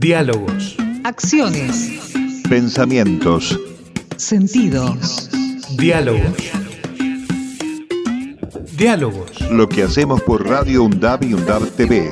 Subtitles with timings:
[0.00, 0.76] Diálogos.
[1.04, 2.12] Acciones.
[2.48, 3.58] Pensamientos.
[4.16, 5.30] Sentidos.
[5.76, 6.34] Diálogos.
[8.76, 9.40] Diálogos.
[9.52, 12.10] Lo que hacemos por Radio UNDAB y UNDAB TV.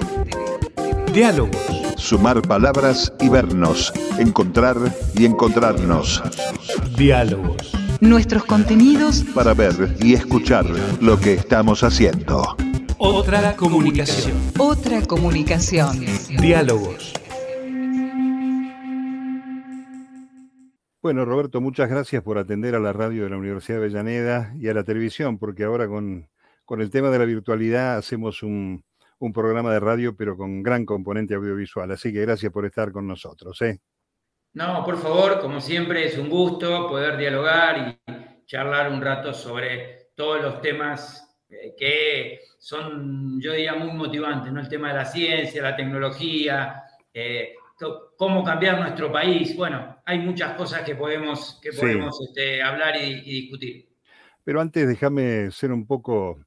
[1.13, 1.57] Diálogos.
[1.97, 3.93] Sumar palabras y vernos.
[4.17, 4.77] Encontrar
[5.17, 6.23] y encontrarnos.
[6.97, 7.73] Diálogos.
[8.01, 10.67] Nuestros contenidos Para ver y escuchar
[11.01, 12.57] lo que estamos haciendo.
[12.99, 14.39] Otra comunicación.
[14.57, 16.07] Otra comunicación.
[16.41, 17.13] Diálogos.
[21.03, 24.69] Bueno, Roberto, muchas gracias por atender a la radio de la Universidad de Avellaneda y
[24.69, 26.31] a la televisión, porque ahora con,
[26.65, 28.85] con el tema de la virtualidad hacemos un,
[29.19, 31.91] un programa de radio, pero con gran componente audiovisual.
[31.91, 33.61] Así que gracias por estar con nosotros.
[33.63, 33.81] ¿eh?
[34.53, 40.11] No, por favor, como siempre, es un gusto poder dialogar y charlar un rato sobre
[40.15, 44.61] todos los temas eh, que son, yo diría, muy motivantes, ¿no?
[44.61, 47.55] El tema de la ciencia, la tecnología, eh,
[48.17, 49.57] cómo cambiar nuestro país.
[49.57, 51.81] Bueno, hay muchas cosas que podemos, que Sí.
[51.81, 53.89] podemos este, hablar y, y discutir.
[54.45, 56.45] Pero antes déjame ser un poco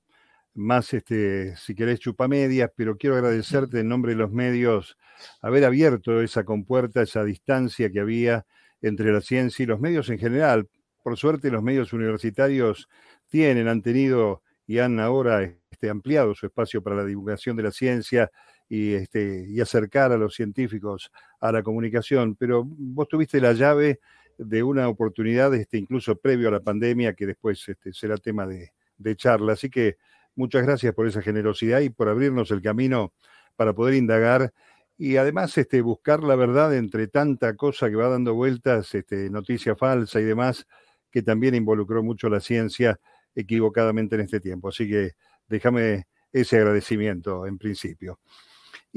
[0.53, 4.97] más, este, si querés, chupamedias, pero quiero agradecerte en nombre de los medios
[5.41, 8.45] haber abierto esa compuerta, esa distancia que había
[8.81, 10.67] entre la ciencia y los medios en general.
[11.03, 12.87] Por suerte, los medios universitarios
[13.27, 17.71] tienen, han tenido y han ahora este, ampliado su espacio para la divulgación de la
[17.71, 18.31] ciencia
[18.75, 22.35] y, este, y acercar a los científicos a la comunicación.
[22.35, 23.99] Pero vos tuviste la llave
[24.37, 28.73] de una oportunidad, este, incluso previo a la pandemia, que después este, será tema de,
[28.97, 29.53] de charla.
[29.53, 29.97] Así que
[30.35, 33.13] muchas gracias por esa generosidad y por abrirnos el camino
[33.55, 34.51] para poder indagar
[34.97, 39.75] y además este, buscar la verdad entre tanta cosa que va dando vueltas, este, noticia
[39.75, 40.67] falsa y demás,
[41.11, 42.99] que también involucró mucho la ciencia
[43.35, 44.69] equivocadamente en este tiempo.
[44.69, 45.11] Así que
[45.47, 48.19] déjame ese agradecimiento en principio.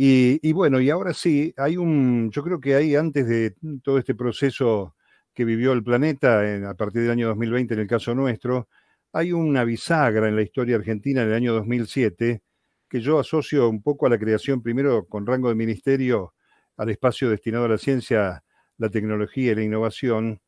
[0.00, 3.98] Y, y bueno, y ahora sí, hay un, yo creo que hay antes de todo
[3.98, 4.94] este proceso
[5.34, 8.68] que vivió el planeta a partir del año 2020, en el caso nuestro,
[9.12, 12.42] hay una bisagra en la historia argentina en el año 2007
[12.88, 16.32] que yo asocio un poco a la creación, primero con rango de ministerio,
[16.76, 18.44] al espacio destinado a la ciencia,
[18.76, 20.40] la tecnología y la innovación,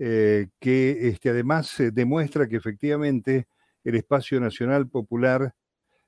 [0.00, 3.46] eh, que este, además eh, demuestra que efectivamente
[3.84, 5.54] el espacio nacional popular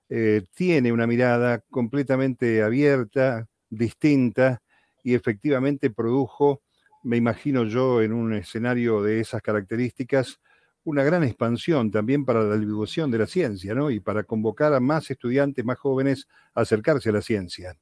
[0.08, 4.62] eh, tiene una mirada completamente abierta, distinta,
[5.02, 6.62] y efectivamente produjo,
[7.02, 10.40] me imagino yo, en un escenario de esas características,
[10.84, 13.90] una gran expansión también para la divulgación de la ciencia, ¿no?
[13.90, 17.76] Y para convocar a más estudiantes, más jóvenes a acercarse a la ciencia.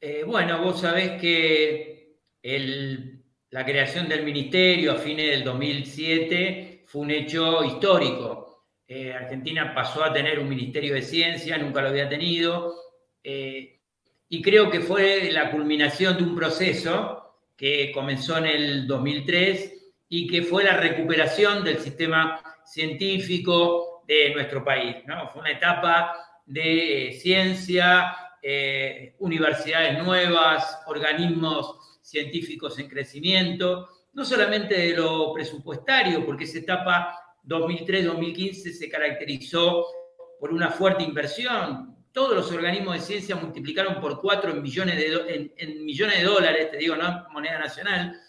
[0.00, 7.10] Eh, bueno, vos sabés que la creación del ministerio a fines del 2007 fue un
[7.10, 8.51] hecho histórico.
[8.86, 12.74] Eh, Argentina pasó a tener un ministerio de ciencia, nunca lo había tenido,
[13.22, 13.80] eh,
[14.28, 20.26] y creo que fue la culminación de un proceso que comenzó en el 2003 y
[20.26, 24.96] que fue la recuperación del sistema científico de nuestro país.
[25.06, 25.28] ¿no?
[25.30, 26.14] Fue una etapa
[26.44, 28.16] de eh, ciencia,
[29.20, 38.72] universidades nuevas, organismos científicos en crecimiento, no solamente de lo presupuestario, porque esa etapa 2003-2015
[38.72, 39.86] se caracterizó
[40.38, 41.96] por una fuerte inversión.
[42.12, 46.70] Todos los organismos de ciencia multiplicaron por cuatro en millones de, en, millones de dólares,
[46.70, 48.20] te digo, no moneda nacional,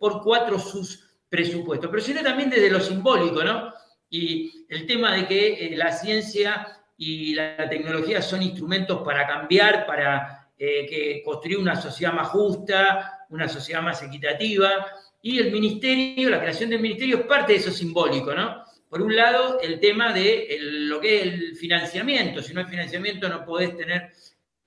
[0.00, 3.72] por cuatro sus presupuestos, pero sino también desde lo simbólico, ¿no?
[4.10, 6.66] Y el tema de que eh, la ciencia
[6.96, 12.28] y la, la tecnología son instrumentos para cambiar, para eh, que construir una sociedad más
[12.28, 14.86] justa, una sociedad más equitativa,
[15.26, 18.62] y el ministerio, la creación del ministerio es parte de eso simbólico, ¿no?
[18.90, 22.42] Por un lado, el tema de lo que es el financiamiento.
[22.42, 24.10] Si no hay financiamiento, no podés tener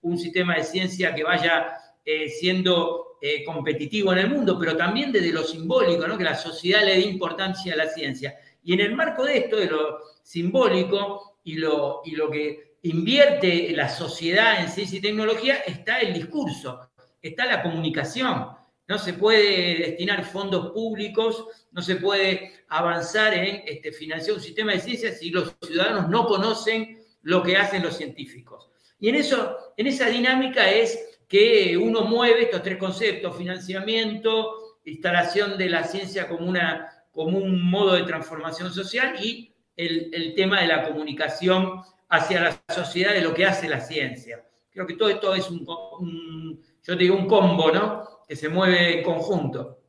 [0.02, 5.12] un sistema de ciencia que vaya eh, siendo eh, competitivo en el mundo, pero también
[5.12, 6.18] desde lo simbólico, ¿no?
[6.18, 8.36] que la sociedad le dé importancia a la ciencia.
[8.64, 13.72] Y en el marco de esto, de lo simbólico y lo, y lo que invierte
[13.76, 16.90] la sociedad en ciencia y tecnología, está el discurso,
[17.22, 18.58] está la comunicación.
[18.88, 24.72] No se puede destinar fondos públicos, no se puede avanzar en este, financiar un sistema
[24.72, 28.70] de ciencia si los ciudadanos no conocen lo que hacen los científicos.
[29.00, 35.58] Y en, eso, en esa dinámica es que uno mueve estos tres conceptos, financiamiento, instalación
[35.58, 40.68] de la ciencia como, una, como un modo de transformación social y el, tema de
[40.68, 44.44] la comunicación hacia la sociedad de lo que hace la ciencia.
[44.72, 48.17] Creo que todo esto es un, yo digo, un combo, ¿no?
[48.28, 49.80] Que se mueve en conjunto.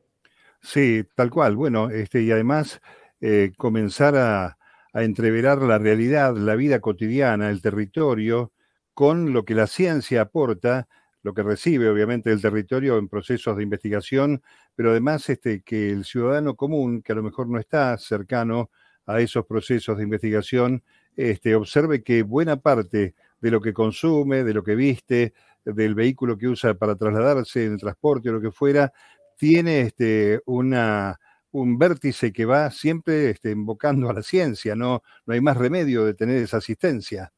[0.61, 1.55] Sí, tal cual.
[1.55, 2.81] Bueno, este, y además
[3.21, 4.57] eh, comenzar a,
[4.93, 8.51] a entreverar la realidad, la vida cotidiana, el territorio,
[8.93, 10.87] con lo que la ciencia aporta,
[11.21, 14.41] lo que recibe obviamente el territorio en procesos de investigación,
[14.75, 18.69] pero además este, que el ciudadano común, que a lo mejor no está cercano
[19.05, 20.83] a esos procesos de investigación,
[21.15, 25.33] este, observe que buena parte de lo que consume, de lo que viste,
[25.65, 28.91] del vehículo que usa para trasladarse en el transporte o lo que fuera,
[29.37, 31.17] tiene este, una,
[31.51, 35.03] un vértice que va siempre este, invocando a la ciencia, ¿no?
[35.25, 37.31] no hay más remedio de tener esa asistencia.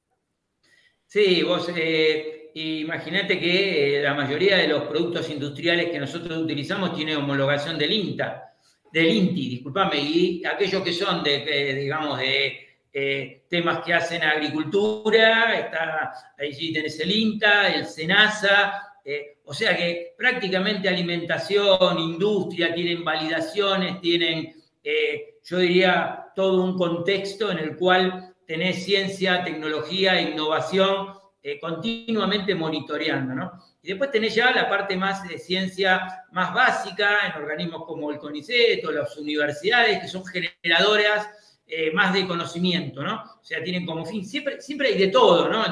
[1.06, 6.96] Sí, vos eh, imagínate que eh, la mayoría de los productos industriales que nosotros utilizamos
[6.96, 8.56] tiene homologación del INTA,
[8.92, 15.58] del INTI, discúlpame, y aquellos que son de, digamos, de eh, temas que hacen agricultura,
[15.58, 23.06] está, allí tenés el INTA, el SENASA, eh, o sea que prácticamente alimentación, industria, tienen
[23.06, 24.54] validaciones, tienen,
[24.84, 31.14] eh, yo diría, todo un contexto en el cual tenés ciencia, tecnología, innovación
[31.60, 33.52] continuamente monitoreando, ¿no?
[33.82, 38.20] Y después tenés ya la parte más de ciencia más básica en organismos como el
[38.20, 41.28] CONICET o las universidades, que son generadoras
[41.74, 43.24] eh, más de conocimiento, ¿no?
[43.24, 45.64] O sea, tienen como fin, siempre, siempre hay de todo, ¿no?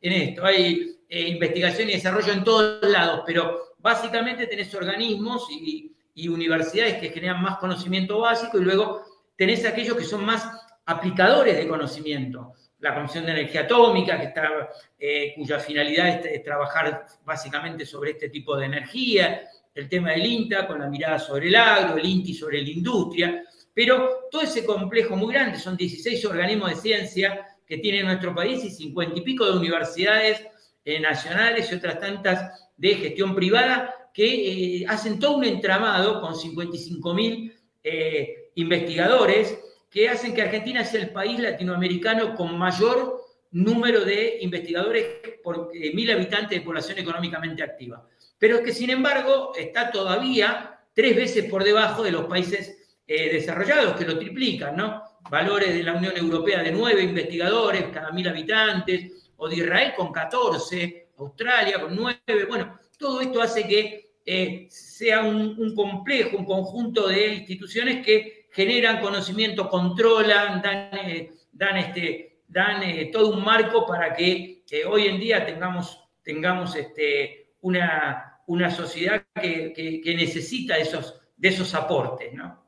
[0.00, 5.92] En, esto, hay eh, investigación y desarrollo en todos lados, pero básicamente tenés organismos y,
[6.28, 9.02] universidades que generan más conocimiento básico y luego
[9.36, 10.48] tenés aquellos que son más
[10.84, 12.52] aplicadores de conocimiento.
[12.78, 18.28] La Comisión de Energía Atómica, que está, eh, cuya finalidad es, trabajar básicamente sobre este
[18.28, 19.42] tipo de energía,
[19.74, 23.42] el tema del INTA con la mirada sobre el agro, el INTI sobre la industria.
[23.76, 28.64] Pero todo ese complejo muy grande, son 16 organismos de ciencia que tiene nuestro país
[28.64, 30.42] y 50 y pico de universidades
[30.82, 36.34] eh, nacionales y otras tantas de gestión privada que eh, hacen todo un entramado con
[36.34, 37.52] 55 mil
[37.84, 39.58] eh, investigadores
[39.90, 45.06] que hacen que Argentina sea el país latinoamericano con mayor número de investigadores
[45.44, 48.08] por mil habitantes de población económicamente activa.
[48.38, 52.75] Pero que, sin embargo, está todavía tres veces por debajo de los países
[53.08, 55.00] eh, desarrollados que lo triplican, ¿no?
[55.30, 60.12] Valores de la Unión Europea de nueve investigadores cada mil habitantes, o de Israel con
[60.12, 62.44] 14, Australia con nueve.
[62.48, 69.00] Bueno, todo esto hace que eh, sea un, complejo, un conjunto de instituciones que generan
[69.00, 72.82] conocimiento, controlan, dan, eh, dan, este, dan
[73.12, 79.72] todo un marco para que hoy en día tengamos, tengamos este, una, una sociedad que,
[80.02, 82.65] que necesita esos, de esos aportes, ¿no?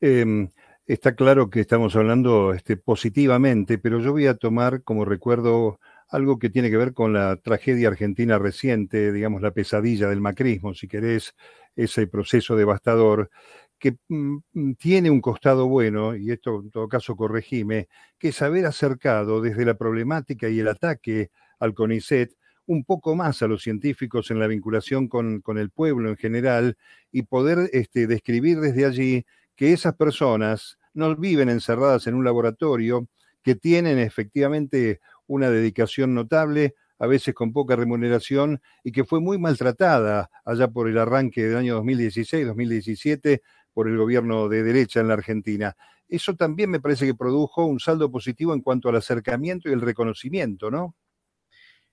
[0.00, 0.48] Em,
[0.86, 6.38] está claro que estamos hablando este, positivamente, pero yo voy a tomar como recuerdo algo
[6.38, 10.88] que tiene que ver con la tragedia argentina reciente, digamos la pesadilla del macrismo, si
[10.88, 11.34] querés,
[11.76, 13.30] ese proceso devastador
[13.78, 18.66] que mm, tiene un costado bueno, y esto en todo caso corregime, que es haber
[18.66, 22.32] acercado desde la problemática y el ataque al CONICET
[22.66, 26.76] un poco más a los científicos en la vinculación con, con el pueblo en general
[27.10, 29.24] y poder este, describir desde allí
[29.58, 33.08] que esas personas no viven encerradas en un laboratorio,
[33.42, 39.36] que tienen efectivamente una dedicación notable, a veces con poca remuneración, y que fue muy
[39.36, 43.40] maltratada allá por el arranque del año 2016-2017
[43.74, 45.76] por el gobierno de derecha en la Argentina.
[46.08, 49.80] Eso también me parece que produjo un saldo positivo en cuanto al acercamiento y el
[49.80, 50.94] reconocimiento, ¿no?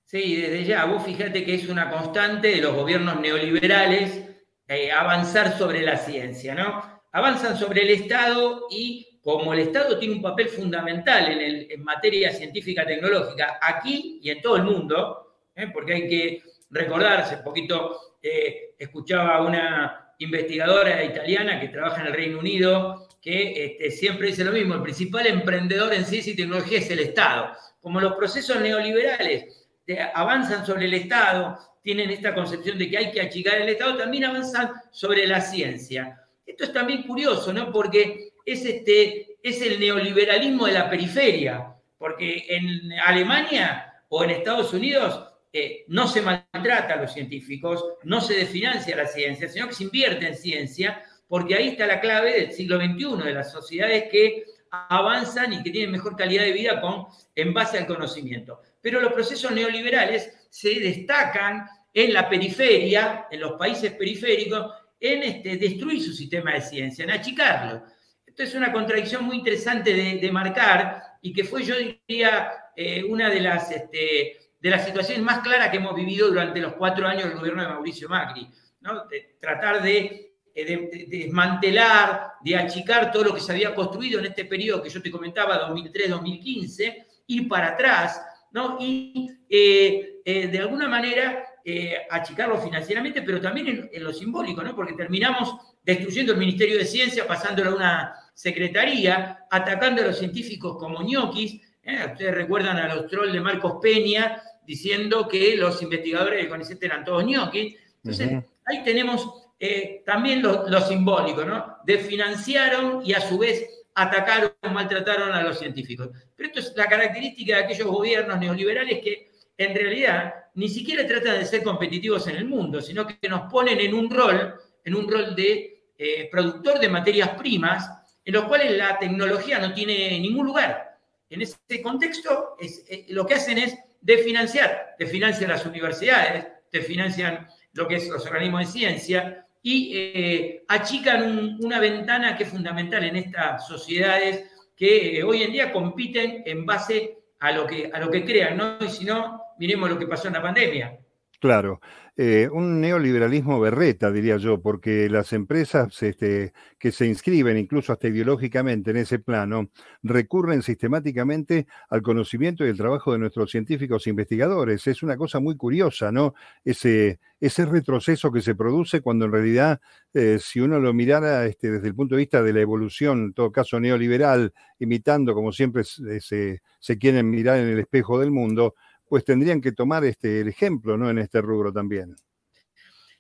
[0.03, 4.23] Sí, desde ya, vos fíjate que es una constante de los gobiernos neoliberales
[4.67, 6.94] eh, avanzar sobre la ciencia, ¿no?
[7.15, 12.85] Avanzan sobre el Estado y como el Estado tiene un papel fundamental en, materia científica
[12.85, 15.69] tecnológica, aquí y en todo el mundo, ¿eh?
[15.73, 22.07] porque hay que recordarse, un poquito eh, escuchaba a una investigadora italiana que trabaja en
[22.07, 26.35] el Reino Unido, que este, siempre dice lo mismo, el principal emprendedor en ciencia y
[26.35, 27.53] tecnología es el Estado.
[27.79, 29.69] Como los procesos neoliberales
[30.13, 34.25] avanzan sobre el Estado, tienen esta concepción de que hay que achicar el Estado, también
[34.25, 36.21] avanzan sobre la ciencia.
[36.45, 37.71] Esto es también curioso, ¿no?
[37.71, 44.73] Porque es, este, es el neoliberalismo de la periferia, porque en Alemania o en Estados
[44.73, 49.73] Unidos eh, no se maltrata a los científicos, no se desfinancia la ciencia, sino que
[49.73, 54.05] se invierte en ciencia, porque ahí está la clave del siglo XXI, de las sociedades
[54.11, 58.61] que avanzan y que tienen mejor calidad de vida con, en base al conocimiento.
[58.81, 65.57] Pero los procesos neoliberales se destacan en la periferia, en los países periféricos, en este,
[65.57, 67.83] destruir su sistema de ciencia, en achicarlo.
[68.25, 73.29] Esto es una contradicción muy interesante de, marcar y que fue, yo diría, eh, una
[73.29, 77.29] de las, este, de las situaciones más claras que hemos vivido durante los cuatro años
[77.29, 78.49] del gobierno de Mauricio Macri.
[78.81, 79.05] ¿no?
[79.39, 84.45] Tratar de, eh, de, desmantelar, de achicar todo lo que se había construido en este
[84.45, 88.21] periodo que yo te comentaba, 2003-2015, ir para atrás,
[88.51, 88.77] ¿no?
[88.79, 94.75] y eh, de alguna manera eh, achicarlo financieramente, pero también en, lo simbólico, ¿no?
[94.75, 100.77] Porque terminamos destruyendo el Ministerio de Ciencia, pasándolo a una secretaría, atacando a los científicos
[100.77, 101.59] como ñoquis.
[101.81, 102.05] ¿eh?
[102.11, 107.03] Ustedes recuerdan a los trolls de Marcos Peña diciendo que los investigadores del CONICET eran
[107.03, 107.75] todos ñoquis.
[108.03, 111.77] Entonces, ahí tenemos eh, también lo, lo, simbólico, ¿no?
[111.83, 116.09] Desfinanciaron y a su vez atacaron, maltrataron a los científicos.
[116.35, 121.39] Pero esto es la característica de aquellos gobiernos neoliberales que en realidad ni siquiera tratan
[121.39, 125.09] de ser competitivos en el mundo, sino que nos ponen en un rol, en un
[125.09, 127.89] rol de eh, productor de materias primas,
[128.23, 130.97] en los cuales la tecnología no tiene ningún lugar.
[131.29, 137.95] En ese contexto, eh, lo que hacen es desfinanciar, desfinancian las universidades, desfinancian lo que
[137.95, 143.67] es los organismos de ciencia y eh, achican una ventana que es fundamental en estas
[143.67, 148.57] sociedades que hoy en día compiten en base a lo que, a lo que crean,
[148.57, 148.77] ¿no?
[148.79, 150.99] Y si no, miremos lo que pasó en la pandemia.
[151.39, 151.79] Claro,
[152.17, 158.07] eh, un neoliberalismo berreta, diría yo, porque las empresas este, que se inscriben, incluso hasta
[158.07, 159.69] ideológicamente en ese plano,
[160.01, 164.87] recurren sistemáticamente al conocimiento y el trabajo de nuestros científicos e investigadores.
[164.87, 166.33] Es una cosa muy curiosa, ¿no?
[166.63, 169.81] Ese, retroceso que se produce cuando en realidad,
[170.13, 173.33] eh, si uno lo mirara este, desde el punto de vista de la evolución, en
[173.33, 178.75] todo caso neoliberal, imitando como siempre se quieren mirar en el espejo del mundo,
[179.07, 181.09] pues tendrían que tomar este, el ejemplo ¿no?
[181.09, 182.15] en este rubro también.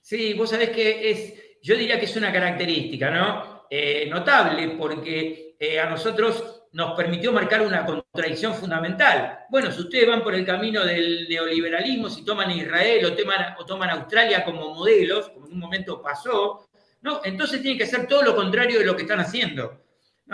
[0.01, 3.65] Sí, vos sabés que es, yo diría que es una característica ¿no?
[3.69, 9.39] Eh, notable porque eh, a nosotros nos permitió marcar una contradicción fundamental.
[9.49, 13.83] Bueno, si ustedes van por el camino del neoliberalismo, si toman Israel o toman, o
[13.97, 16.67] Australia como modelos, como en un momento pasó,
[17.01, 17.21] ¿no?
[17.23, 19.85] entonces tienen que hacer todo lo contrario de lo que están haciendo.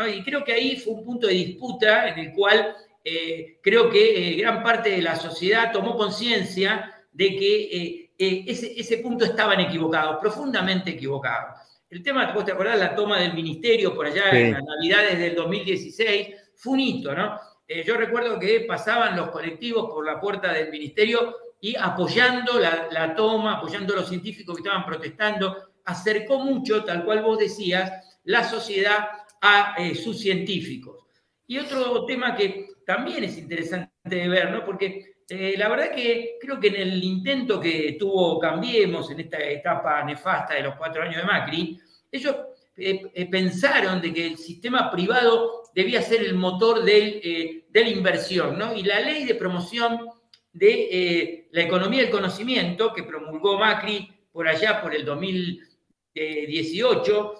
[0.09, 4.29] Y creo que ahí fue un punto de disputa en el cual eh, creo que
[4.29, 10.17] eh, gran parte de la sociedad tomó conciencia de que eh, ese, punto estaban equivocados,
[10.21, 11.59] profundamente equivocados.
[11.89, 15.35] El tema, vos te acordás, la toma del ministerio por allá en las navidades del
[15.35, 17.39] 2016, fue un hito, ¿no?
[17.85, 23.15] yo recuerdo que pasaban los colectivos por la puerta del ministerio y apoyando la, la
[23.15, 27.91] toma, apoyando a los científicos que estaban protestando, acercó mucho, tal cual vos decías,
[28.25, 29.07] la sociedad
[29.41, 30.99] a sus científicos.
[31.47, 34.65] Y otro tema que también es interesante de ver, ¿no?
[34.65, 39.39] Porque eh, la verdad que creo que en el intento que tuvo Cambiemos en esta
[39.39, 41.79] etapa nefasta de los cuatro años de Macri,
[42.11, 42.35] ellos
[42.75, 48.59] eh, eh, pensaron de que el sistema privado debía ser el motor de la inversión,
[48.59, 48.75] ¿no?
[48.75, 50.09] Y la ley de promoción
[50.51, 57.35] de la economía del conocimiento que promulgó Macri por allá por el 2018,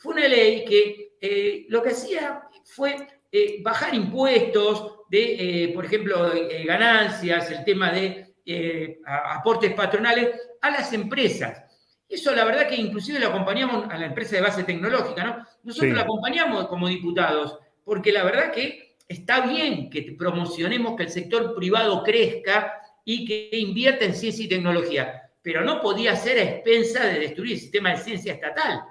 [0.00, 1.12] fue una ley que
[1.68, 2.96] lo que hacía fue
[3.34, 8.28] eh, bajar impuestos de, eh, por ejemplo, eh, ganancias, el tema de
[9.06, 11.62] aportes patronales a las empresas.
[12.06, 15.46] Eso la verdad que inclusive lo acompañamos a la empresa de base tecnológica, ¿no?
[15.62, 21.10] Nosotros lo acompañamos como diputados, porque la verdad que está bien que promocionemos que el
[21.10, 26.42] sector privado crezca y que invierta en ciencia y tecnología, pero no podía ser a
[26.42, 28.82] expensa de destruir el sistema de ciencia estatal,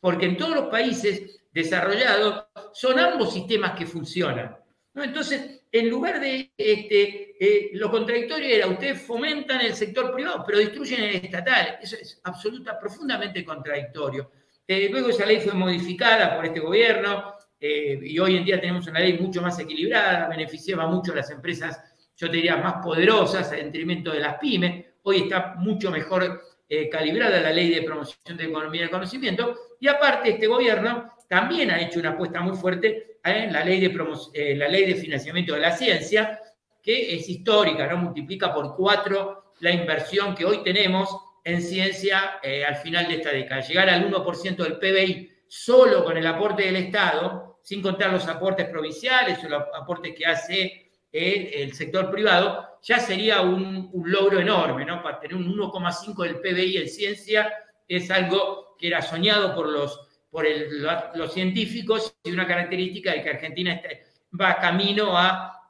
[0.00, 4.56] porque en todos los países desarrollado, son ambos sistemas que funcionan.
[4.92, 10.58] Entonces, en lugar de este, eh, lo contradictorio era, ustedes fomentan el sector privado, pero
[10.58, 11.78] destruyen el estatal.
[11.80, 14.30] Eso es absoluta, profundamente contradictorio.
[14.66, 18.86] Eh, luego esa ley fue modificada por este gobierno eh, y hoy en día tenemos
[18.86, 21.80] una ley mucho más equilibrada, beneficiaba mucho a las empresas,
[22.16, 24.84] yo te diría, más poderosas, en detrimento de las pymes.
[25.02, 26.42] Hoy está mucho mejor
[26.90, 29.54] calibrada la ley de promoción de economía del conocimiento.
[29.78, 33.96] Y aparte, este gobierno también ha hecho una apuesta muy fuerte en la ley de,
[34.34, 36.40] eh, la ley de financiamiento de la ciencia,
[36.82, 37.96] que es histórica, ¿no?
[37.96, 43.30] multiplica por cuatro la inversión que hoy tenemos en ciencia eh, al final de esta
[43.30, 43.62] década.
[43.62, 48.68] Llegar al 1% del PBI solo con el aporte del Estado, sin contar los aportes
[48.68, 54.40] provinciales o los aportes que hace eh, el sector privado, ya sería un, un logro
[54.40, 55.02] enorme, ¿no?
[55.02, 57.52] Para tener un 1,5 del PBI en ciencia
[57.88, 60.44] es algo que era soñado por los por
[61.14, 63.80] los científicos y una característica de que Argentina
[64.38, 65.12] va camino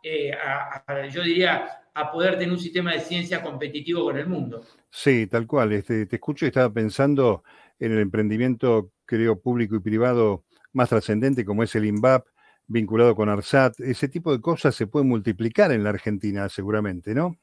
[0.03, 4.65] eh, a, yo diría, a poder tener un sistema de ciencia competitivo con el mundo.
[4.89, 5.75] Sí, tal cual.
[5.75, 7.45] Este, te escucho y estaba pensando
[7.79, 12.27] en el emprendimiento, creo, público y privado más trascendente como es el INVAP,
[12.67, 13.81] vinculado con ARSAT.
[13.81, 17.39] Ese tipo de cosas se pueden multiplicar en la Argentina seguramente, ¿no?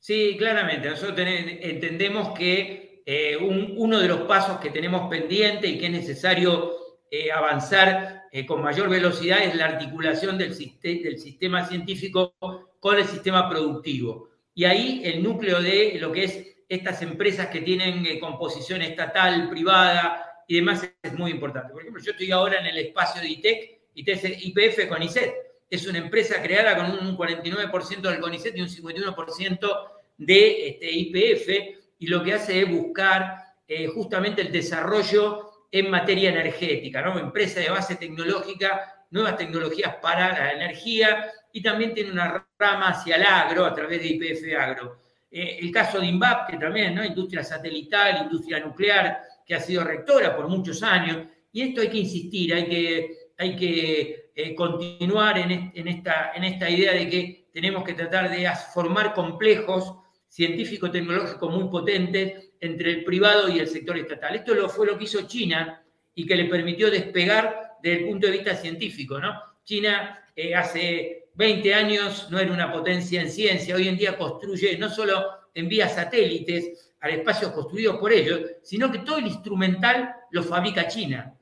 [0.00, 0.90] Sí, claramente.
[0.90, 6.72] Nosotros entendemos que eh, uno de los pasos que tenemos pendiente y que es necesario
[7.08, 12.34] eh, avanzar eh, con mayor velocidad es la articulación del, sistema científico
[12.80, 14.30] con el sistema productivo.
[14.52, 20.42] Y ahí el núcleo de lo que es estas empresas que tienen composición estatal, privada
[20.48, 21.72] y demás es muy importante.
[21.72, 25.32] Por ejemplo, yo estoy ahora en el espacio de ITEC, ITEC IPF con ICET.
[25.70, 31.85] Es una empresa creada con un 49% del CONICET y un 51% de este, IPF,
[31.98, 37.18] y lo que hace es buscar eh, justamente el desarrollo en materia energética, ¿no?
[37.18, 43.16] Empresa de base tecnológica, nuevas tecnologías para la energía y también tiene una rama hacia
[43.16, 45.00] el agro a través de IPF Agro.
[45.30, 47.04] Eh, el caso de INVAP, que también, ¿no?
[47.04, 51.26] Industria satelital, industria nuclear, que ha sido rectora por muchos años.
[51.52, 56.44] Y esto hay que insistir, hay que, hay que eh, continuar en, en, esta, en
[56.44, 59.94] esta idea de que tenemos que tratar de formar complejos
[60.36, 64.36] científico-tecnológicos muy potentes entre el privado y el sector estatal.
[64.36, 65.82] Esto lo, fue lo que hizo China
[66.14, 69.18] y que le permitió despegar desde el punto de vista científico.
[69.18, 69.32] ¿no?
[69.64, 74.76] China eh, hace 20 años no era una potencia en ciencia, hoy en día construye,
[74.76, 75.24] no solo
[75.54, 81.34] envía satélites al espacio construidos por ellos, sino que todo el instrumental lo fabrica China.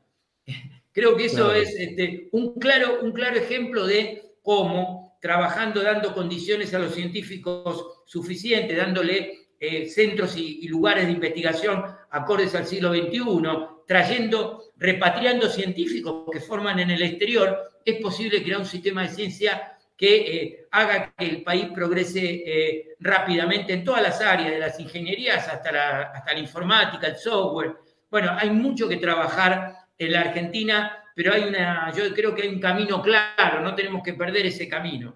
[0.92, 6.74] Creo que eso es este, un, claro, un claro ejemplo de cómo, trabajando, dando condiciones
[6.74, 13.22] a los científicos suficientes, dándole eh, centros y, lugares de investigación acordes al siglo XXI,
[13.86, 19.78] trayendo, repatriando científicos que forman en el exterior, es posible crear un sistema de ciencia
[19.96, 24.78] que eh, haga que el país progrese eh, rápidamente en todas las áreas, de las
[24.78, 27.76] ingenierías hasta la, hasta la informática, el software.
[28.10, 32.48] Bueno, hay mucho que trabajar en la Argentina, pero hay una, yo creo que hay
[32.54, 35.14] un camino claro, no tenemos que perder ese camino.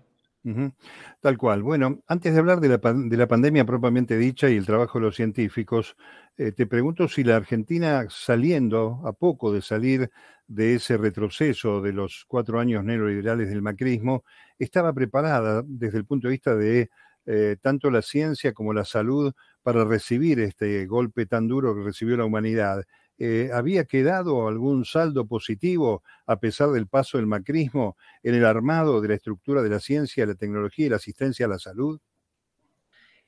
[1.20, 1.62] Tal cual.
[1.62, 5.04] Bueno, antes de hablar de la, de la, pandemia propiamente dicha y el trabajo de
[5.06, 5.94] los científicos,
[6.38, 10.10] eh, te pregunto si la Argentina, saliendo a poco de salir
[10.46, 14.24] de ese retroceso de los cuatro años neoliberales del macrismo,
[14.58, 16.88] estaba preparada desde el punto de vista de
[17.26, 22.16] eh, tanto la ciencia como la salud para recibir este golpe tan duro que recibió
[22.16, 22.84] la humanidad.
[23.20, 29.00] Eh, ¿había quedado algún saldo positivo a pesar del paso del macrismo en el armado
[29.00, 31.98] de la estructura de la ciencia, la tecnología y la asistencia a la salud?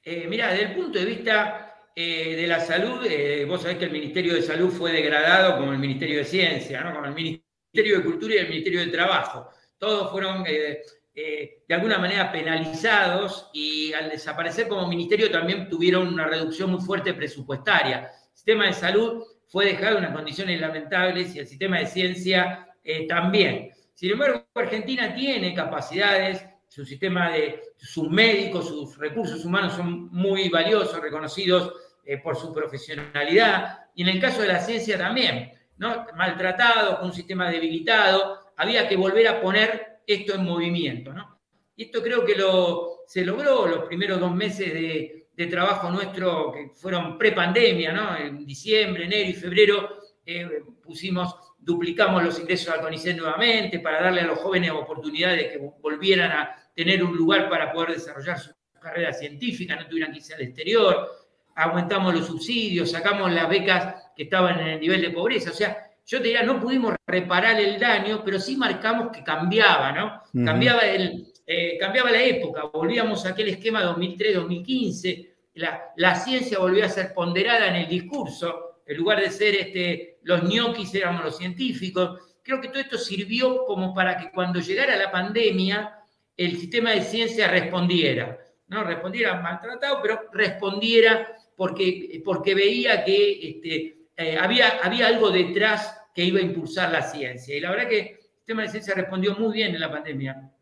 [0.03, 3.05] Eh, mira, desde el punto de vista eh, de la salud,
[3.49, 6.95] vos sabés que el Ministerio de Salud fue degradado como el Ministerio de Ciencia, ¿no?
[6.95, 9.49] como el Ministerio de Cultura y el Ministerio de Trabajo.
[9.77, 16.71] Todos fueron de alguna manera penalizados y al desaparecer como ministerio también tuvieron una reducción
[16.71, 18.09] muy fuerte presupuestaria.
[18.09, 22.69] El sistema de salud fue dejado en unas condiciones lamentables y el sistema de ciencia
[22.85, 23.71] eh, también.
[23.95, 30.49] Sin embargo, Argentina tiene capacidades, su sistema de sus médicos, sus recursos humanos son muy
[30.49, 36.07] valiosos, reconocidos eh, por su profesionalidad, y en el caso de la ciencia también, ¿no?
[36.17, 41.13] maltratado, con un sistema debilitado, había que volver a poner esto en movimiento.
[41.13, 41.41] ¿no?
[41.75, 46.53] Y esto creo que lo, se logró los primeros dos meses de, de trabajo nuestro
[46.53, 48.17] que fueron pre-pandemia, ¿no?
[48.17, 49.89] En diciembre, enero y febrero
[50.27, 55.51] eh, pusimos, duplicamos los ingresos al CONICET nuevamente para darle a los jóvenes oportunidades de
[55.51, 60.19] que volvieran a tener un lugar para poder desarrollar su carrera científica, no tuvieran que
[60.19, 61.09] irse al exterior,
[61.55, 65.91] aumentamos los subsidios, sacamos las becas que estaban en el nivel de pobreza, o sea,
[66.07, 70.23] yo te diría, no pudimos reparar el daño, pero sí marcamos que cambiaba, ¿no?
[70.45, 76.89] Cambiaba el, eh, cambiaba la época, volvíamos a aquel esquema 2003-2015, la, ciencia volvió a
[76.89, 82.21] ser ponderada en el discurso, en lugar de ser este, los ñoquis éramos los científicos.
[82.41, 85.99] Creo que todo esto sirvió como para que cuando llegara la pandemia,
[86.37, 88.39] el sistema de ciencia respondiera.
[88.69, 96.01] No respondiera maltratado, pero respondiera porque, porque veía que este, eh, había, había algo detrás
[96.15, 97.57] que iba a impulsar la ciencia.
[97.57, 100.53] Y la verdad que el sistema de ciencia respondió muy bien en la pandemia.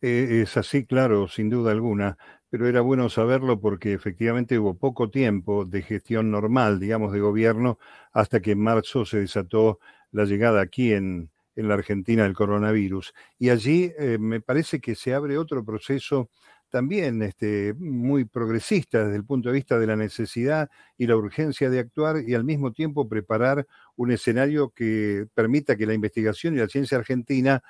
[0.00, 2.16] Eh, es así, claro, sin duda alguna
[2.54, 7.80] pero era bueno saberlo porque efectivamente hubo poco tiempo de gestión normal, digamos, de gobierno,
[8.12, 9.80] hasta que en marzo se desató
[10.12, 13.12] la llegada aquí en, la Argentina del coronavirus.
[13.40, 16.30] Y allí eh, me parece que se abre otro proceso
[16.70, 21.68] también este, muy progresista desde el punto de vista de la necesidad y la urgencia
[21.70, 26.58] de actuar y al mismo tiempo preparar un escenario que permita que la investigación y
[26.58, 27.64] la ciencia argentina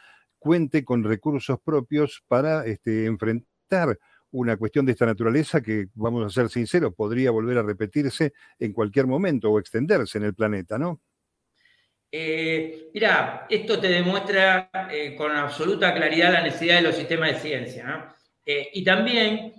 [0.45, 3.99] cuente con recursos propios para este, enfrentar
[4.31, 8.75] una cuestión de esta naturaleza que, vamos a ser sinceros, podría volver a repetirse en
[8.75, 11.01] cualquier momento o extenderse en el planeta, ¿no?
[12.13, 17.41] Eh, mira, esto te demuestra eh, con absoluta claridad la necesidad de los sistemas de
[17.41, 18.15] ciencia, ¿no?
[18.45, 19.55] Eh, y también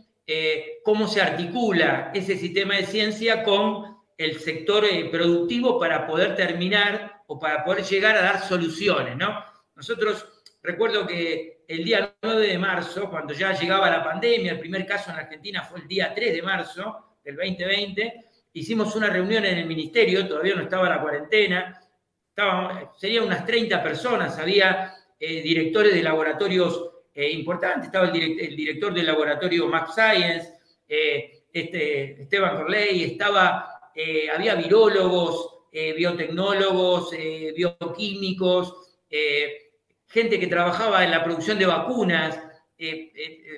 [0.84, 7.38] cómo se articula ese sistema de ciencia con el sector productivo para poder terminar o
[7.40, 9.44] para poder llegar a dar soluciones, ¿no?
[9.76, 10.35] Nosotros
[10.66, 15.12] recuerdo que el día 9 de marzo, cuando ya llegaba la pandemia, el primer caso
[15.12, 19.66] en Argentina fue el día 3 de marzo, del 2020, hicimos una reunión en el
[19.66, 21.82] ministerio, todavía no estaba la cuarentena,
[22.30, 28.94] estábamos, serían unas 30 personas, había eh, directores de laboratorios eh, importantes, estaba el, director
[28.94, 30.54] del laboratorio Max Science,
[30.88, 33.72] eh, este, Esteban Corley, estaba,
[34.34, 37.12] había virólogos, biotecnólogos,
[37.56, 39.00] bioquímicos,
[40.16, 42.40] gente que trabajaba en la producción de vacunas,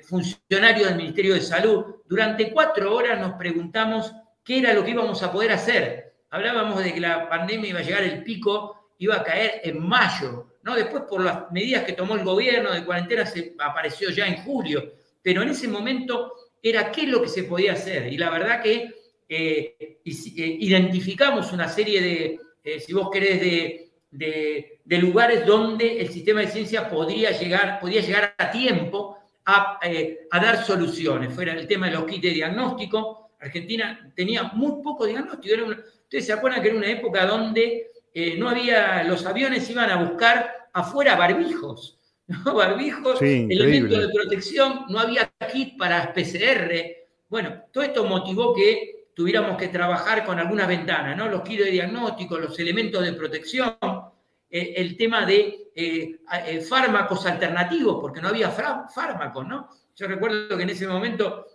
[0.08, 1.84] funcionarios del Ministerio de Salud.
[2.08, 4.12] Durante cuatro horas nos preguntamos
[4.44, 6.14] qué era lo que íbamos a poder hacer.
[6.30, 10.56] Hablábamos de que la pandemia iba a llegar el pico, iba a caer en mayo,
[10.64, 10.74] ¿no?
[10.74, 14.94] Después por las medidas que tomó el gobierno de cuarentena se apareció ya en julio,
[15.22, 18.12] pero en ese momento era qué es lo que se podía hacer.
[18.12, 18.94] Y la verdad que
[19.28, 26.40] eh, eh, identificamos una serie de, eh, si vos querés, de, lugares donde el sistema
[26.40, 29.78] de ciencia podría llegar, podía llegar a tiempo a,
[30.30, 31.32] a dar soluciones.
[31.34, 35.54] Fuera el tema de los kits de diagnóstico, Argentina tenía muy poco diagnóstico.
[36.02, 40.02] ustedes se acuerdan que era una época donde eh, no había, los aviones iban a
[40.02, 42.54] buscar afuera barbijos, ¿no?
[42.54, 46.72] Barbijos, elementos de protección, no había kit para PCR.
[47.28, 51.28] Bueno, todo esto motivó que tuviéramos que trabajar con algunas ventanas, ¿no?
[51.28, 53.76] Los kits de diagnóstico, los elementos de protección,
[54.48, 59.68] eh, el tema de eh, fármacos alternativos, porque no había fármacos, ¿no?
[59.96, 61.46] Yo recuerdo que en ese momento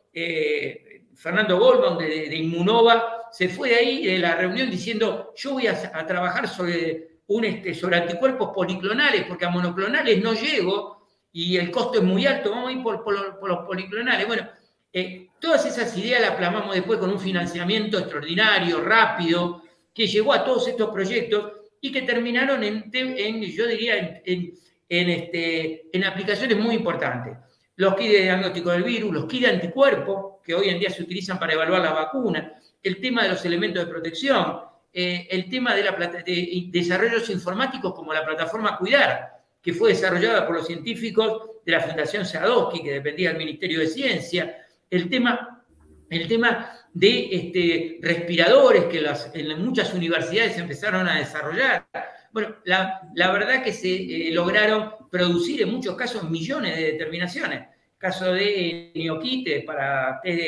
[1.15, 6.05] Fernando Goldman de, Inmunova, se fue de ahí de la reunión diciendo, yo voy a,
[6.05, 11.99] trabajar sobre, un, este, sobre anticuerpos policlonales, porque a monoclonales no llego y el costo
[11.99, 14.27] es muy alto, vamos a ir por, los policlonales.
[14.27, 14.47] Bueno,
[14.93, 20.45] eh, todas esas ideas las plasmamos después con un financiamiento extraordinario, rápido, que llegó a
[20.45, 21.51] todos estos proyectos
[21.81, 22.91] y que terminaron en,
[23.41, 24.53] yo diría, en,
[24.87, 27.35] este, en aplicaciones muy importantes.
[27.75, 31.03] Los kits de diagnóstico del virus, los kits de anticuerpos, que hoy en día se
[31.03, 34.59] utilizan para evaluar la vacuna, el tema de los elementos de protección,
[34.93, 40.45] eh, el tema de, la, de desarrollos informáticos como la plataforma Cuidar, que fue desarrollada
[40.45, 44.62] por los científicos de la Fundación Sadowski, que dependía del Ministerio de Ciencia,
[44.95, 45.65] el tema,
[46.09, 51.87] el tema de este, respiradores que las, en muchas universidades empezaron a desarrollar.
[52.31, 57.67] Bueno, la, verdad que se eh, lograron producir en muchos casos millones de determinaciones.
[57.97, 60.39] Caso de Neoquites para test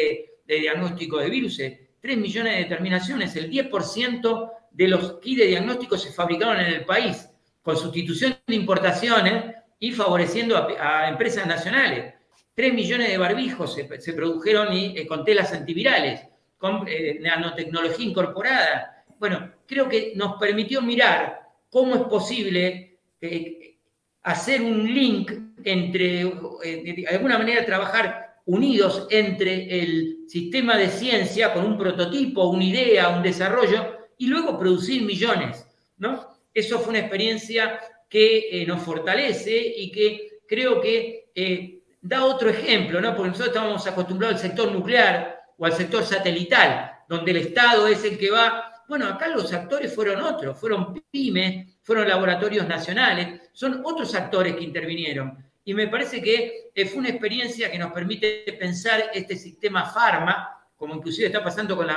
[0.46, 5.98] de, diagnóstico de virus, 3 millones de determinaciones, el 10% de los kits de diagnóstico
[5.98, 7.30] se fabricaron en el país,
[7.62, 12.15] con sustitución de importaciones y favoreciendo a, empresas nacionales.
[12.56, 16.22] 3 millones de barbijos se, produjeron y, eh, con telas antivirales,
[16.58, 19.04] con eh, nanotecnología incorporada.
[19.20, 23.78] Bueno, creo que nos permitió mirar cómo es posible eh,
[24.24, 25.32] hacer un link
[25.66, 32.64] entre, de alguna manera trabajar unidos entre el sistema de ciencia con un prototipo, una
[32.64, 36.38] idea, un desarrollo, y luego producir millones, ¿no?
[36.54, 41.75] Eso fue una experiencia que nos fortalece y que creo que
[42.08, 43.16] da otro ejemplo, ¿no?
[43.16, 48.04] Porque nosotros estábamos acostumbrados al sector nuclear o al sector satelital, donde el Estado es
[48.04, 53.82] el que va bueno, acá los actores fueron otros, fueron pymes, fueron laboratorios nacionales, son
[53.84, 55.44] otros actores que intervinieron.
[55.64, 60.68] Y me parece que eh, fue una experiencia que nos permite pensar este sistema farma,
[60.78, 61.88] como inclusive está pasando con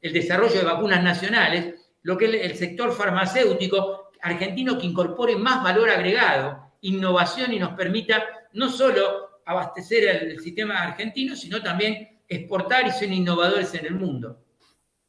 [0.00, 5.62] el desarrollo de vacunas nacionales, lo que es el sector farmacéutico argentino que incorpore más
[5.62, 12.86] valor agregado, innovación y nos permita no solo abastecer el sistema argentino, sino también exportar
[12.86, 14.42] y ser innovadores en el mundo.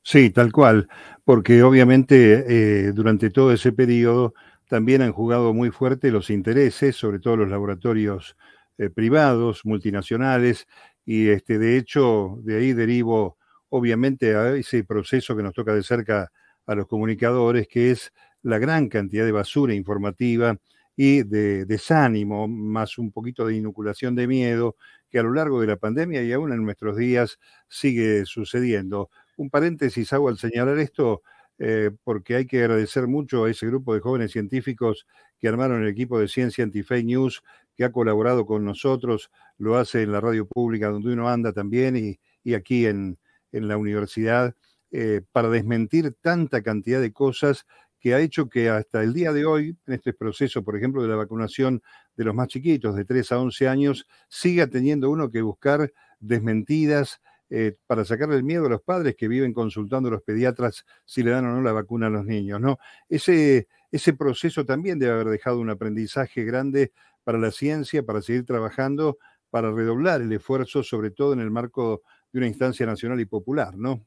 [0.04, 0.88] Sí, tal cual,
[1.26, 4.34] porque obviamente eh, durante todo ese periodo
[4.69, 8.38] también han jugado muy fuerte los intereses, sobre todo los laboratorios
[8.78, 10.67] eh, privados, multinacionales,
[11.04, 13.38] y este, de hecho de ahí derivo
[13.69, 16.32] obviamente a ese proceso que nos toca de cerca
[16.65, 20.58] a los comunicadores, que es la gran cantidad de basura informativa
[20.97, 24.75] y de desánimo, más un poquito de inoculación de miedo,
[25.10, 29.12] que a lo largo de la pandemia y aún en nuestros días sigue sucediendo.
[29.38, 31.21] Un paréntesis hago al señalar esto,
[31.60, 35.05] eh, porque hay que agradecer mucho a ese grupo de jóvenes científicos
[35.39, 37.43] que armaron el equipo de Ciencia Anti-Fake News,
[37.75, 39.29] que ha colaborado con nosotros,
[39.60, 41.95] lo hace en la radio pública donde uno anda también
[42.43, 43.19] y, aquí en,
[43.51, 44.55] la universidad,
[44.91, 47.67] eh, para desmentir tanta cantidad de cosas
[47.99, 51.07] que ha hecho que hasta el día de hoy, en este proceso, por ejemplo, de
[51.10, 51.81] la vacunación
[52.15, 57.21] de los más chiquitos, de 3 a 11 años, siga teniendo uno que buscar desmentidas,
[57.49, 61.23] eh, para sacarle el miedo a los padres que viven consultando a los pediatras si
[61.23, 62.77] le dan o no la vacuna a los niños, ¿no?
[63.07, 66.91] Ese, ese proceso también debe haber dejado un aprendizaje grande
[67.23, 69.17] para la ciencia, para seguir trabajando,
[69.49, 72.01] para redoblar el esfuerzo, sobre todo en el marco
[72.33, 74.05] de una instancia nacional y popular, ¿no?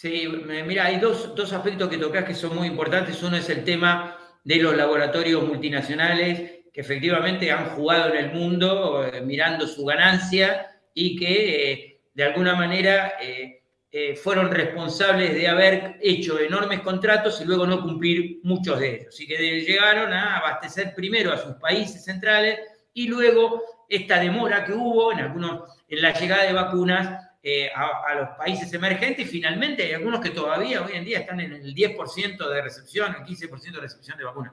[0.00, 0.28] Sí,
[0.64, 3.20] mira, hay dos, dos aspectos que tocas que son muy importantes.
[3.24, 9.04] Uno es el tema de los laboratorios multinacionales que efectivamente han jugado en el mundo
[9.04, 15.98] eh, mirando su ganancia y que eh, de alguna manera eh, fueron responsables de haber
[16.00, 19.20] hecho enormes contratos y luego no cumplir muchos de ellos.
[19.20, 22.60] Y que llegaron a abastecer primero a sus países centrales
[22.94, 27.27] y luego esta demora que hubo en, algunos, en la llegada de vacunas
[27.74, 31.40] a, a, los países emergentes y finalmente hay algunos que todavía hoy en día están
[31.40, 34.52] en el 10% de recepción, el 15% de recepción de vacunas.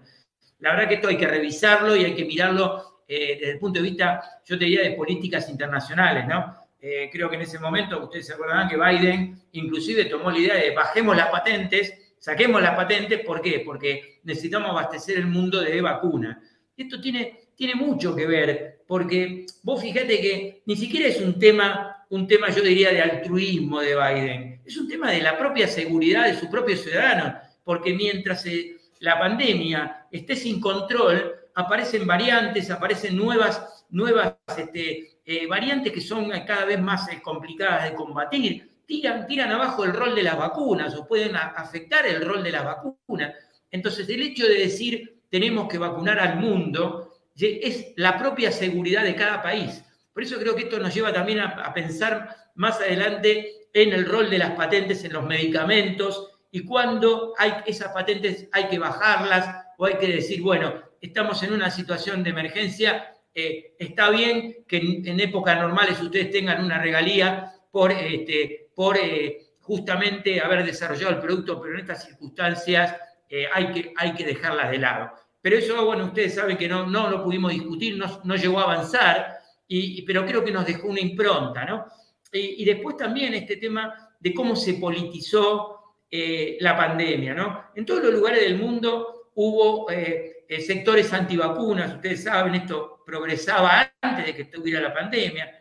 [0.59, 3.79] La verdad que esto hay que revisarlo y hay que mirarlo eh, desde el punto
[3.79, 6.55] de vista, yo te diría, de políticas internacionales, ¿no?
[6.79, 10.55] Eh, creo que en ese momento, ustedes se acordarán que Biden inclusive tomó la idea
[10.55, 13.61] de bajemos las patentes, saquemos las patentes, ¿por qué?
[13.65, 16.37] Porque necesitamos abastecer el mundo de vacunas.
[16.75, 21.94] Esto tiene, tiene mucho que ver, porque vos fíjate que ni siquiera es un tema,
[22.09, 26.25] un tema, yo diría, de altruismo de Biden, es un tema de la propia seguridad
[26.25, 33.15] de sus propios ciudadanos, porque mientras se la pandemia esté sin control, aparecen variantes, aparecen
[33.15, 38.71] nuevas, nuevas este, eh, variantes que son cada vez más eh, complicadas de combatir.
[38.85, 42.65] Tiran, tiran abajo el rol de las vacunas o pueden afectar el rol de las
[42.65, 43.33] vacunas.
[43.71, 49.15] Entonces, el hecho de decir tenemos que vacunar al mundo es la propia seguridad de
[49.15, 49.83] cada país.
[50.15, 54.29] Por eso creo que esto nos lleva también a, pensar más adelante en el rol
[54.29, 57.33] de las patentes en los medicamentos, y cuando
[57.65, 62.29] esas patentes hay que bajarlas o hay que decir, bueno, estamos en una situación de
[62.29, 68.95] emergencia, eh, está bien que en, épocas normales ustedes tengan una regalía por, este, por
[68.95, 72.95] eh, justamente haber desarrollado el producto, pero en estas circunstancias
[73.27, 75.11] eh, hay, que, hay que dejarlas de lado.
[75.41, 78.63] Pero eso, bueno, ustedes saben que no, no lo pudimos discutir, no, no llegó a
[78.63, 81.85] avanzar, y, pero creo que nos dejó una impronta, ¿no?
[82.31, 85.75] y después también este tema de cómo se politizó
[86.09, 87.65] eh, la pandemia, ¿no?
[87.75, 93.91] En todos los lugares del mundo hubo eh, eh, sectores antivacunas, ustedes saben, esto progresaba
[94.01, 95.51] antes de que estuviera la pandemia.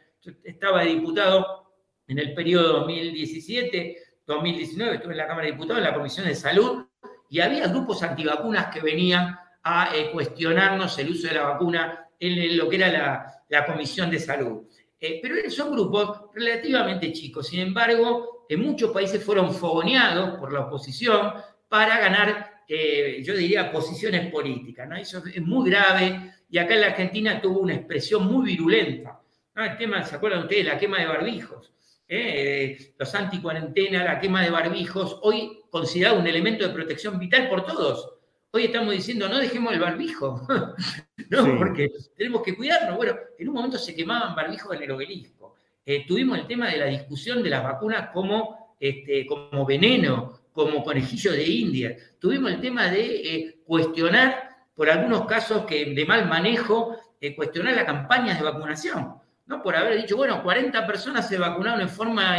[0.44, 1.72] estaba diputado
[2.06, 6.86] en el periodo 2017-2019, estuve en la Cámara de Diputados, en la Comisión de Salud,
[7.28, 12.68] y había grupos antivacunas que venían a cuestionarnos el uso de la vacuna en lo
[12.68, 14.62] que era la, Comisión de Salud.
[14.98, 21.34] pero son grupos relativamente chicos, sin embargo, en muchos países fueron fogoneados por la oposición
[21.68, 24.88] para ganar, eh, yo diría, posiciones políticas.
[24.88, 24.96] ¿no?
[24.96, 29.20] Eso es muy grave y acá en la Argentina tuvo una expresión muy virulenta.
[29.54, 30.66] El tema, ¿se acuerdan ustedes?
[30.66, 31.72] La quema de barbijos.
[32.08, 32.94] ¿eh?
[32.98, 38.10] los anticuarentena, la quema de barbijos, hoy considerado un elemento de protección vital por todos.
[38.56, 40.46] Hoy estamos diciendo, no dejemos el barbijo,
[41.28, 42.96] no, porque tenemos que cuidarnos.
[42.96, 45.56] Bueno, en un momento se quemaban barbijos en el obelisco.
[45.84, 50.84] Eh, tuvimos el tema de la discusión de las vacunas como, este, como veneno, como
[50.84, 51.96] conejillo de India.
[52.20, 57.74] Tuvimos el tema de eh, cuestionar, por algunos casos que de mal manejo, eh, cuestionar
[57.74, 59.62] las campañas de vacunación, ¿no?
[59.64, 62.38] Por haber dicho, bueno, 40 personas se vacunaron en forma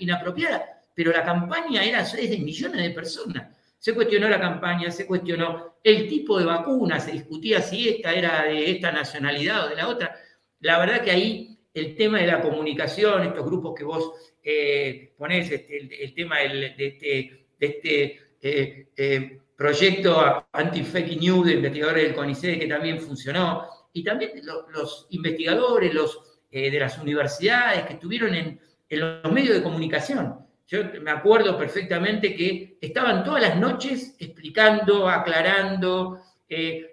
[0.00, 3.56] inapropiada, pero la campaña era de millones de personas.
[3.80, 8.44] Se cuestionó la campaña, se cuestionó el tipo de vacuna, se discutía si esta era
[8.44, 10.14] de esta nacionalidad o de la otra.
[10.60, 14.12] La verdad que ahí el tema de la comunicación, estos grupos que vos
[14.42, 22.04] eh, ponés, este, el, tema de este, este eh, eh, proyecto anti-fake news de investigadores
[22.04, 28.34] del CONICET que también funcionó, y también los, investigadores los, de las universidades que estuvieron
[28.34, 30.49] en, en los medios de comunicación.
[30.70, 36.22] Yo me acuerdo perfectamente que estaban todas las noches explicando, aclarando,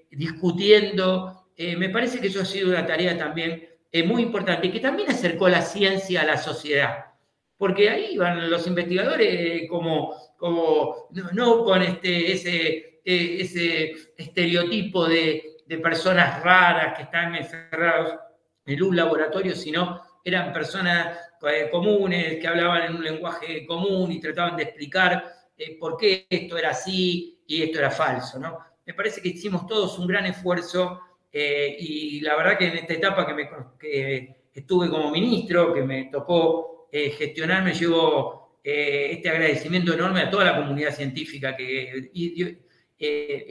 [0.10, 1.46] discutiendo.
[1.56, 5.48] me parece que eso ha sido una tarea también es muy importante, que también acercó
[5.50, 7.06] la ciencia a la sociedad.
[7.58, 15.44] Porque ahí van los investigadores como, como no, con este, ese, ese estereotipo de,
[15.82, 18.18] personas raras que están encerrados
[18.66, 24.20] en un laboratorio, sino eran personas eh, comunes que hablaban en un lenguaje común y
[24.20, 25.24] trataban de explicar
[25.58, 28.40] eh, por qué esto era así y esto era falso.
[28.40, 28.58] ¿no?
[28.86, 31.00] Me parece que hicimos todos un gran esfuerzo
[31.32, 36.06] eh, y la verdad que en esta etapa que, me, estuve como ministro, que me
[36.06, 42.58] tocó gestionar, me llevo este agradecimiento enorme a toda la comunidad científica, que, y,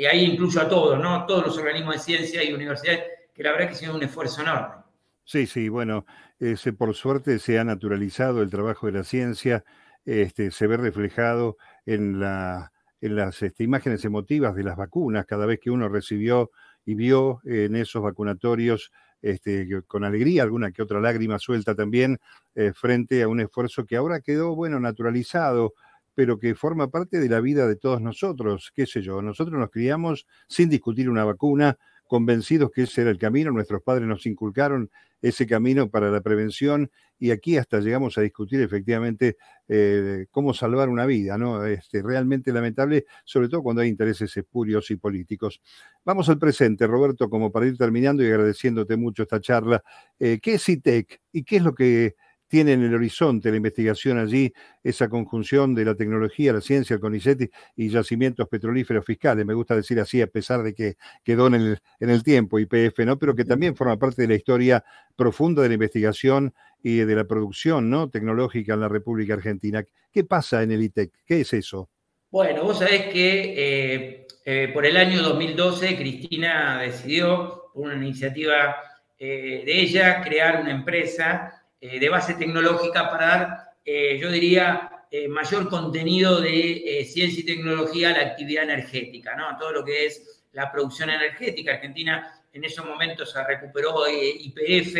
[0.05, 1.25] ahí incluyo a todos, ¿no?
[1.27, 4.86] todos los organismos de ciencia y universidades, que la verdad que hicieron un esfuerzo enorme.
[5.29, 6.07] Sí, sí, bueno,
[6.39, 9.65] ese, por suerte se ha naturalizado el trabajo de la ciencia,
[10.05, 15.45] este, se ve reflejado en, la, en las este, imágenes emotivas de las vacunas, cada
[15.47, 16.53] vez que uno recibió
[16.85, 22.19] y vio en esos vacunatorios este, con alegría, alguna que otra lágrima suelta también,
[22.55, 25.75] eh, frente a un esfuerzo que ahora quedó, bueno, naturalizado,
[26.15, 29.71] pero que forma parte de la vida de todos nosotros, qué sé yo, nosotros nos
[29.71, 34.91] criamos sin discutir una vacuna, convencidos que ese era el camino, nuestros padres nos inculcaron
[35.23, 39.37] ese camino para la prevención y aquí hasta llegamos a discutir efectivamente
[39.69, 41.65] eh, cómo salvar una vida, ¿no?
[41.65, 45.61] Este, realmente lamentable, sobre todo cuando hay intereses espurios y políticos.
[46.05, 49.83] Vamos al presente, Roberto, como para ir terminando y agradeciéndote mucho esta charla.
[50.19, 52.15] Eh, ¿Qué es ITEC y qué es lo que
[52.49, 57.01] tiene en el horizonte la investigación allí, esa conjunción de la tecnología, la ciencia, el
[57.01, 59.45] CONICET y yacimientos petrolíferos fiscales.
[59.45, 62.99] Me gusta decir así, a pesar de que quedó en el, en el tiempo IPF,
[63.01, 63.19] ¿no?
[63.19, 64.85] Pero que también forma parte de la historia
[65.17, 68.09] profunda de la investigación y de la producción ¿no?
[68.11, 69.85] tecnológica en la República Argentina.
[70.13, 71.11] ¿Qué pasa en el ITEC?
[71.27, 71.91] ¿Qué es eso?
[72.31, 78.77] Bueno, vos sabés que eh, eh, por el año 2012 Cristina decidió, por una iniciativa
[79.19, 85.05] eh, de ella, crear una empresa eh, de base tecnológica para dar, eh, yo diría,
[85.11, 89.57] eh, mayor contenido de ciencia y tecnología a la actividad energética, ¿no?
[89.59, 91.75] Todo lo que es la producción energética.
[91.75, 94.97] Argentina en esos momentos se recuperó IPF,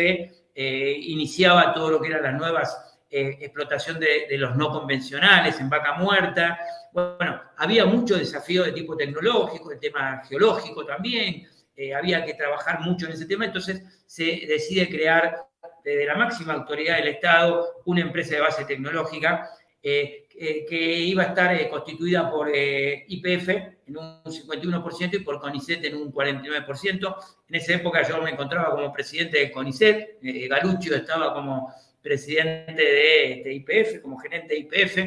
[0.55, 5.93] iniciaba todo lo que eran las nuevas explotación de, de, los no convencionales en vaca
[5.93, 6.59] muerta.
[6.91, 11.47] Bueno, había mucho desafío de tipo tecnológico, de tema geológico también,
[11.95, 15.47] había que trabajar mucho en ese tema, entonces se decide crear
[15.83, 19.49] de la máxima autoridad del Estado, una empresa de base tecnológica
[19.81, 20.27] eh,
[20.67, 23.49] que iba a estar eh, constituida por eh, IPF
[23.87, 27.15] en un 51% y por CONICET en un 49%.
[27.47, 33.53] En esa época yo me encontraba como presidente de CONICET, Galuccio estaba como presidente de,
[33.53, 34.97] IPF, como gerente de IPF,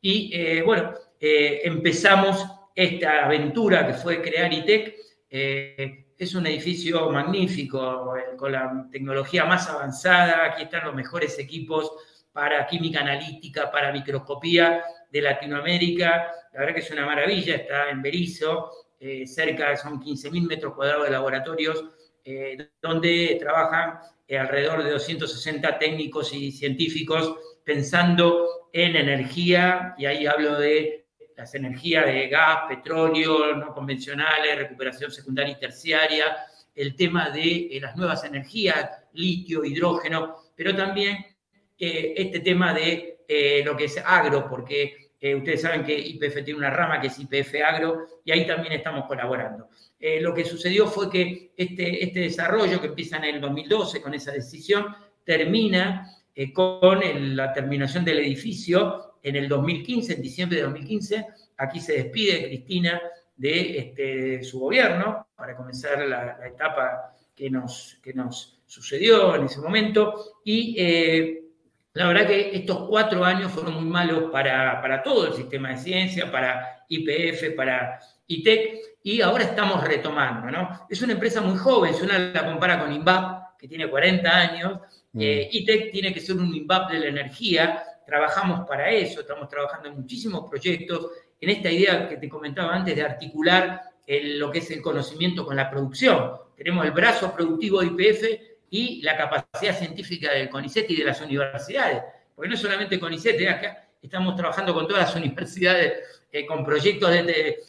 [0.00, 4.96] y bueno, empezamos esta aventura que fue crear ITEC
[6.18, 10.44] es un edificio magnífico, eh, con la tecnología más avanzada.
[10.44, 11.92] Aquí están los mejores equipos
[12.32, 16.32] para química analítica, para microscopía de Latinoamérica.
[16.52, 21.04] La verdad que es una maravilla, está en Berizo, eh, cerca, son 15.000 metros cuadrados
[21.04, 21.84] de laboratorios,
[22.24, 23.98] eh, donde trabajan
[24.30, 31.03] alrededor de 260 técnicos y científicos pensando en energía, y ahí hablo de
[31.36, 36.36] las energías de gas, petróleo, no convencionales, recuperación secundaria y terciaria,
[36.74, 41.18] el tema de eh, las nuevas energías, litio, hidrógeno, pero también
[41.78, 46.58] eh, este tema de eh, lo que es agro, porque ustedes saben que IPF tiene
[46.58, 49.70] una rama que es IPF Agro y ahí también estamos colaborando.
[50.20, 54.32] lo que sucedió fue que este, este desarrollo que empieza en el 2012 con esa
[54.32, 54.94] decisión
[55.24, 56.10] termina
[56.52, 57.00] con
[57.34, 63.00] la terminación del edificio en el 2015, en diciembre de 2015, aquí se despide Cristina
[63.36, 69.60] de este, su gobierno para comenzar la, etapa que nos, que nos sucedió en ese
[69.60, 70.36] momento.
[70.44, 71.44] Y eh,
[71.94, 75.78] la verdad que estos cuatro años fueron muy malos para, para todo el sistema de
[75.78, 80.86] ciencia, para IPF, para ITEC, y ahora estamos retomando, ¿no?
[80.88, 84.80] Es una empresa muy joven, si uno la compara con INVAP, que tiene 40 años,
[85.12, 85.20] mm.
[85.20, 89.88] eh, ITEC tiene que ser un INVAP de la energía, trabajamos para eso, estamos trabajando
[89.88, 94.70] en muchísimos proyectos, en esta idea que te comentaba antes de articular lo que es
[94.70, 96.32] el conocimiento con la producción.
[96.56, 98.24] Tenemos el brazo productivo de IPF
[98.70, 102.02] y la capacidad científica del CONICET y de las universidades,
[102.34, 103.48] porque no solamente CONICET, ¿eh?
[103.48, 107.10] acá estamos trabajando con todas las universidades, eh, con proyectos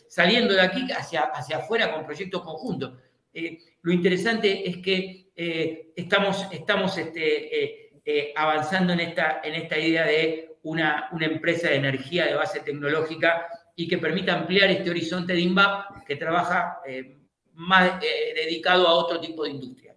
[0.07, 2.93] saliendo de aquí hacia, hacia afuera con proyectos conjuntos.
[3.33, 5.25] Eh, lo interesante es que
[5.95, 11.77] estamos, estamos este, eh, avanzando en esta, en esta idea de una, una, empresa de
[11.77, 17.17] energía de base tecnológica y que permita ampliar este horizonte de INVAP que trabaja eh,
[17.55, 19.95] más eh, dedicado a otro tipo de industria.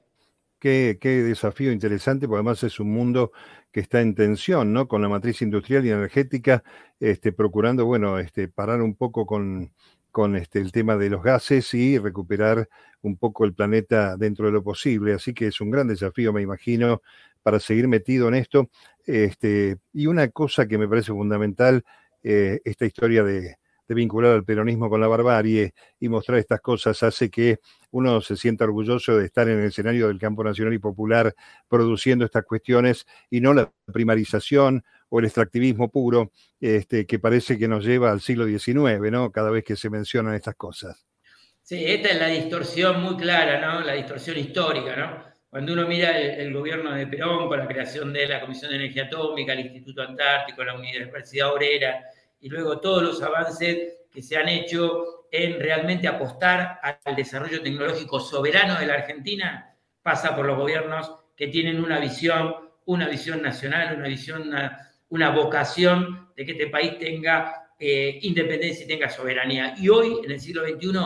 [0.58, 3.32] Qué, qué, desafío interesante, porque además es un mundo
[3.70, 4.88] que está en tensión, ¿no?
[4.88, 6.64] Con la matriz industrial y energética,
[6.98, 9.72] este, procurando, bueno, este, parar un poco con,
[10.18, 12.68] con este, el tema de los gases y recuperar
[13.02, 15.12] un poco el planeta dentro de lo posible.
[15.12, 17.02] Así que es un gran desafío, me imagino,
[17.40, 18.68] para seguir metido en esto.
[19.06, 21.84] Este, y una cosa que me parece fundamental,
[22.24, 27.30] eh, esta historia de, vincular al peronismo con la barbarie y mostrar estas cosas hace
[27.30, 27.60] que
[27.92, 31.32] uno se sienta orgulloso de estar en el escenario del campo nacional y popular
[31.68, 37.68] produciendo estas cuestiones y no la primarización o el extractivismo puro este, que parece que
[37.68, 39.30] nos lleva al siglo XIX, ¿no?
[39.30, 41.06] Cada vez que se mencionan estas cosas.
[41.62, 43.80] Sí, esta es la distorsión muy clara, ¿no?
[43.80, 45.28] La distorsión histórica, ¿no?
[45.50, 49.04] Cuando uno mira el, gobierno de Perón con la creación de la Comisión de Energía
[49.04, 52.04] Atómica, el Instituto Antártico, la Universidad Obrera,
[52.40, 58.20] y luego todos los avances que se han hecho en realmente apostar al desarrollo tecnológico
[58.20, 62.54] soberano de la Argentina, pasa por los gobiernos que tienen una visión,
[62.84, 64.50] una visión nacional, una visión,
[65.10, 69.74] vocación de que este país tenga eh, independencia y tenga soberanía.
[69.78, 70.98] Y hoy, en el siglo XXI,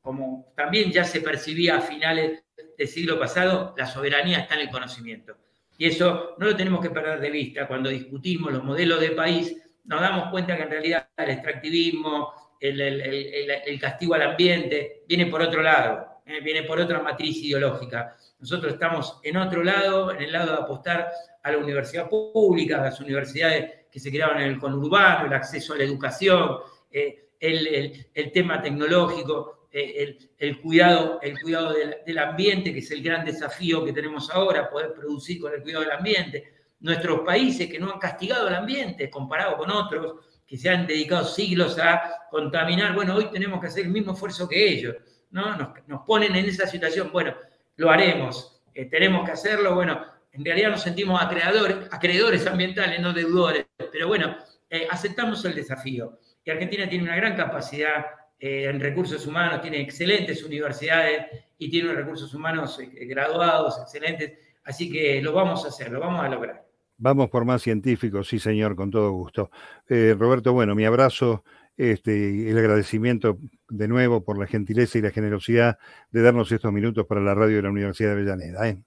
[0.00, 2.44] como también ya se percibía a finales
[2.76, 5.36] del siglo pasado, la soberanía está en el conocimiento.
[5.78, 7.66] Y eso no lo tenemos que perder de vista.
[7.66, 13.78] Cuando discutimos los modelos de país, nos damos cuenta que en realidad el extractivismo, el,
[13.80, 18.16] castigo al ambiente, viene por otro lado, eh, viene por otra matriz ideológica.
[18.38, 21.10] Nosotros estamos en otro lado, en el lado de apostar
[21.46, 25.74] a la universidad pública, a las universidades que se creaban en el conurbano, el acceso
[25.74, 26.58] a la educación,
[26.90, 31.72] eh, el, tema tecnológico, eh, el, cuidado, el cuidado
[32.04, 35.84] del, ambiente, que es el gran desafío que tenemos ahora, poder producir con el cuidado
[35.84, 36.52] del ambiente.
[36.80, 41.24] Nuestros países que no han castigado al ambiente comparado con otros, que se han dedicado
[41.26, 44.96] siglos a contaminar, bueno, hoy tenemos que hacer el mismo esfuerzo que ellos,
[45.30, 45.56] ¿no?
[45.86, 47.36] Nos, ponen en esa situación, bueno,
[47.76, 53.66] lo haremos, eh, tenemos que hacerlo, bueno, en realidad nos sentimos acreedores, ambientales, no deudores,
[53.90, 54.36] pero bueno,
[54.68, 56.18] eh, aceptamos el desafío.
[56.44, 58.06] Y Argentina tiene una gran capacidad
[58.38, 61.26] eh, en recursos humanos, tiene excelentes universidades
[61.58, 66.28] y tiene recursos humanos graduados, excelentes, así que lo vamos a hacer, lo vamos a
[66.28, 66.66] lograr.
[66.98, 69.50] Vamos por más científicos, sí señor, con todo gusto.
[69.88, 71.44] Eh, Roberto, bueno, mi abrazo
[71.76, 75.78] este, el agradecimiento de nuevo por la gentileza y la generosidad
[76.10, 78.68] de darnos estos minutos para la radio de la Universidad de Avellaneda.
[78.68, 78.78] ¿eh?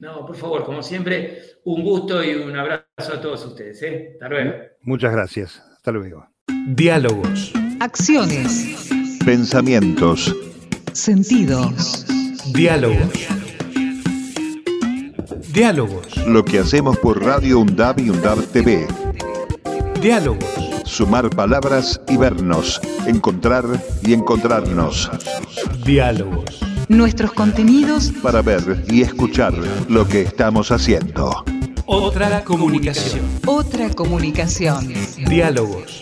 [0.00, 3.82] No, por favor, como siempre, un gusto y un abrazo a todos ustedes.
[3.82, 4.12] ¿eh?
[4.14, 4.52] Hasta luego.
[4.80, 5.62] Muchas gracias.
[5.76, 6.26] Hasta luego.
[6.68, 7.52] Diálogos.
[7.80, 8.88] Acciones.
[9.26, 10.34] Pensamientos.
[10.94, 12.06] Sentidos.
[12.54, 13.28] Diálogos.
[15.52, 16.26] Diálogos.
[16.26, 18.86] Lo que hacemos por Radio UNDAB y UNDAB TV.
[20.00, 20.44] Diálogos.
[20.86, 22.80] Sumar palabras y vernos.
[23.06, 23.66] Encontrar
[24.02, 25.10] y encontrarnos.
[25.84, 26.69] Diálogos.
[26.90, 29.54] Nuestros contenidos para ver y escuchar
[29.88, 31.44] lo que estamos haciendo.
[31.86, 33.24] Otra comunicación.
[33.46, 34.92] Otra comunicación.
[35.28, 36.00] Diálogos.